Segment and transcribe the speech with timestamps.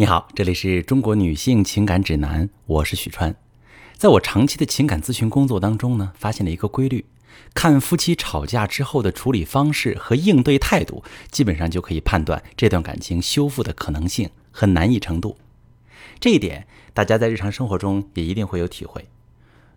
[0.00, 3.36] 你好，这里是中国女性情感指南，我是许川。
[3.98, 7.04] 在我长期的情感咨询工作当中呢，发现了一个规律：
[7.52, 15.36] 看夫妻吵架之后的处理方式和应对态度，基本上就可以判断这段感情修复的可能性和难易程度。
[16.18, 19.06] 这一点，大家在日常生活中也一定会有体会。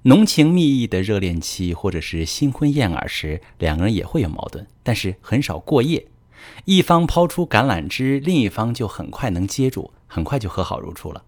[0.03, 6.07] 浓情蜜意的热恋期，或者是新婚燕尔时，两个人也会有矛盾，但是很少过夜。
[6.65, 11.23] 一方抛出橄榄枝，另一方就很快能接住，很快就和好如初了。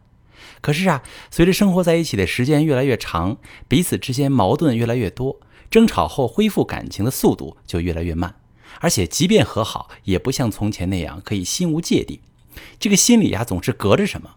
[0.61, 5.39] 可是啊，随着生活在一起的时间越来越长，彼此之间矛盾越来越多，
[5.69, 8.35] 争吵后恢复感情的速度就越来越慢。
[8.81, 12.21] 而且，即便和好，也不像从前那样可以心无芥蒂。
[12.79, 14.35] 这个心里呀，总是隔着什么。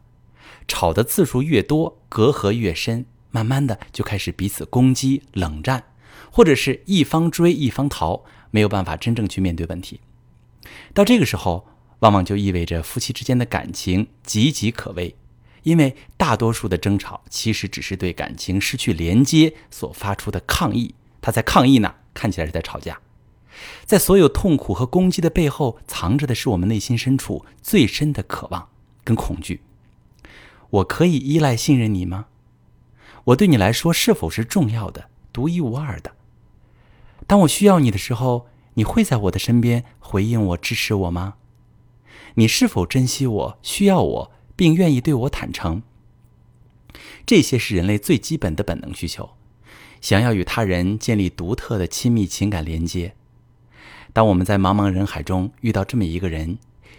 [0.66, 5.84] 吵的次数越多，隔阂越深，慢慢的就开始彼此攻击、冷战，
[6.30, 10.00] 或者是一方追一方逃，没有办法真正去面对问题。
[10.94, 11.66] 到这个时候，
[12.00, 15.16] 往往就意味着夫妻之间的感情岌岌可危，
[15.62, 20.94] 因为大多数的争吵其实只是对感情失去连接所发出的抗议。
[21.20, 23.00] 他在抗议呢，看起来是在吵架。
[23.84, 28.68] 在所有痛苦和攻击的背后，藏着的是我们内心深处最深的渴望
[29.02, 29.62] 跟恐惧。
[30.70, 32.26] 我可以依赖、信任你吗？
[33.24, 36.12] 我对你来说是否是重要的、独一无二的？
[37.26, 38.46] 当我需要你的时候。
[38.78, 41.34] 你会在我的身边回应我、支持我吗？
[42.34, 45.82] 你是否珍惜我、需要我，并愿意对我坦诚？
[47.26, 49.30] 这些是人类最基本的本能需求，
[50.00, 53.16] 想要与他人建立独特的亲密情感连接。
[54.12, 56.58] 当我们在茫茫人海中遇到这么一个人，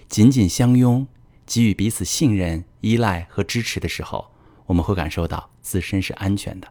[0.09, 1.07] 紧紧相拥，
[1.45, 4.31] 给予彼此信任、依赖和支持的时候，
[4.65, 6.67] 我们会感受到自身是安全的。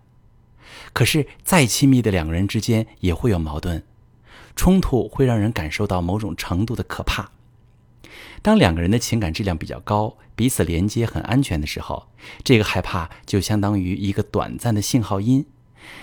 [0.92, 3.82] 可是，再亲密的两个人之间也会有矛盾。
[4.58, 7.30] 冲突会让人感受到某种程度的可怕。
[8.42, 12.08] 当两个人的情感质量比较高，彼此连接很安全的时候，
[12.42, 15.46] 这个害怕就相当于一个短暂的信号音。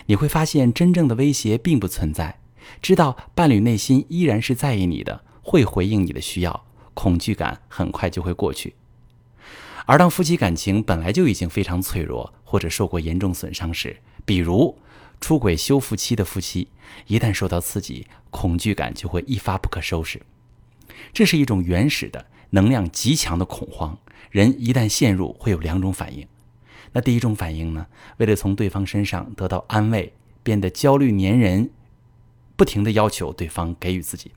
[0.05, 2.39] 你会发现，真正的威胁并不存在。
[2.81, 8.75] 知道伴侣内心依然是在意你的，会回应你的需要，恐惧感很快就会过去。
[9.85, 14.77] 而当夫妻感情本来就已经非常脆弱，或者受过严重损伤时，比如……
[15.19, 16.67] 出轨修复期的夫妻，
[17.07, 20.21] 一旦受到刺激，恐惧感就会一发不可收拾。
[21.11, 23.97] 这是一种原始的能量极强的恐慌。
[24.31, 26.27] 人一旦陷入，会有两种反应。
[26.91, 27.87] 那第一种反应呢？
[28.17, 31.69] 为了从对方身上得到安慰，变得焦虑粘人，
[32.55, 34.31] 不停的要求对方给予自己。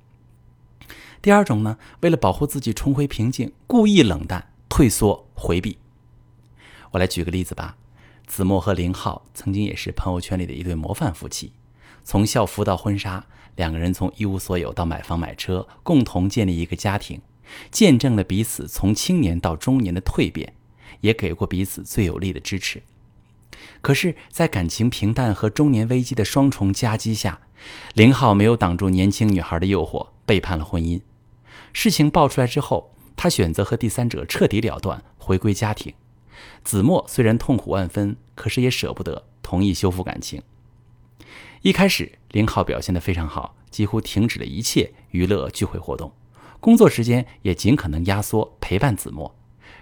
[1.20, 1.78] 第二种呢？
[2.00, 5.78] 为了保护自己重回平静，故意冷淡、退缩、回避。
[6.92, 7.76] 我来举个例子吧。
[8.28, 11.52] 子墨和林浩曾经也是朋友圈里的一对模范夫妻，
[12.04, 13.24] 从校服到婚纱，
[13.56, 17.20] 两个人从一无所有到买房买车，共同建立一个家庭，
[17.70, 20.52] 见证了彼此从青年到中年的蜕变，
[21.00, 22.82] 也给过彼此最有力的支持。
[23.80, 27.40] 可是，在感情平淡和中年危机的双重夹击下，
[27.94, 31.00] 林浩没有挡住年轻女孩的诱惑，背叛了婚姻。
[31.72, 35.94] 事情爆出来之后，他选择和第三者彻底了断，回归家庭。
[36.64, 40.42] 子墨虽然痛苦万分，可是也舍不得，同意修复感情。
[41.62, 46.12] 一开始，林浩表现得非常好，几乎停止了一切娱乐聚会活动，
[46.60, 49.34] 工作时间也尽可能压缩，陪伴子墨，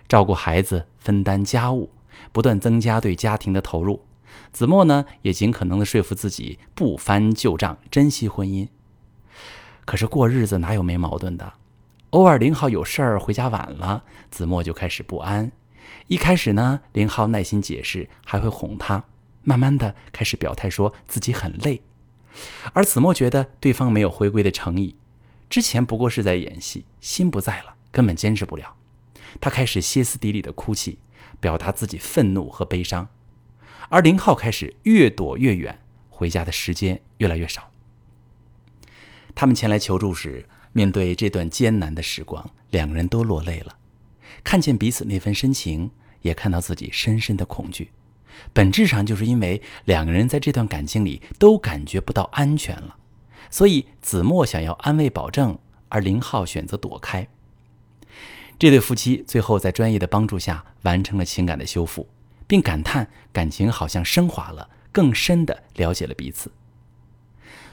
[0.09, 1.91] 照顾孩子，分担家务，
[2.33, 4.05] 不断增加对家庭的投入。
[4.53, 8.69] 子墨呢，也尽可能的说服自己不翻旧账，珍惜婚姻。
[9.84, 11.55] 可是过日子哪有没矛盾的？
[12.11, 15.53] 偶尔林浩有事儿回家晚了，子墨就开始不安。
[16.09, 19.05] 一开始呢，林浩耐心解释，还会哄他，
[19.43, 21.83] 慢慢的开始表态，说自己很累。
[22.73, 24.97] 而子墨觉得对方没有回归的诚意，
[25.49, 28.77] 之前不过是在演戏，心不在了，根本坚持不了。
[29.41, 30.99] 他开始歇斯底里的哭泣，
[31.41, 33.09] 表达自己愤怒和悲伤。
[33.89, 35.79] 而林浩开始越躲越远，
[36.11, 37.71] 回家的时间越来越少。
[39.35, 43.77] 他们前来求助时，面对这段艰难的时光，两个人都落泪了。
[44.47, 45.91] 看见彼此那份深情，
[46.23, 47.91] 也看到自己深深的恐惧，
[48.53, 52.97] 本质上就是因为两个人在这段感情里都感觉不到安全了，
[53.50, 57.26] 所以子墨想要安慰保证，而林浩选择躲开。
[58.56, 62.09] 这对夫妻最后在专业的帮助下完成了情感的修复，
[62.47, 66.53] 并感叹感情好像升华了，更深的了解了彼此。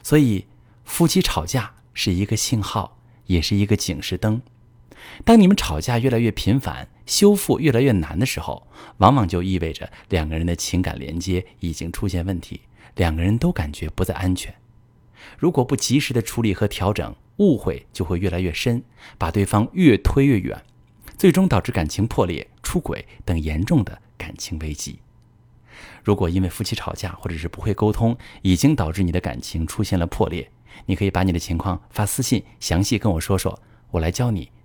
[0.02, 0.48] 所以，
[0.84, 2.98] 夫妻吵架是一个信号，
[3.28, 4.42] 也是一个警示灯。
[5.24, 8.68] 当你们吵架越来越频繁，修复越来越难的时候，
[8.98, 12.62] 往往就意味着两个人的情感连接已经出现问题，
[12.96, 14.54] 两个人都感觉不再安全。
[15.38, 18.84] 如果不及时的处理和调整，误会就会越来越深，
[19.18, 20.64] 把对方越推越远。
[21.18, 25.00] 最终导致感情破裂、出轨等严重的感情危机。
[26.04, 30.50] 如果因为夫妻吵架或者是不会沟通，已经导致你的感情出现了破裂，
[30.86, 33.58] 你可以把你的情况发私信，详细跟我说说，
[33.92, 34.52] 我来教你